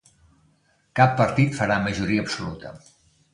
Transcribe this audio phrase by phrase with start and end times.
[0.99, 2.73] Cap partit farà majoria absoluta.